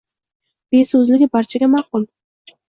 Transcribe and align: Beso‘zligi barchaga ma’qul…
Beso‘zligi 0.75 1.27
barchaga 1.37 1.71
ma’qul… 1.75 2.09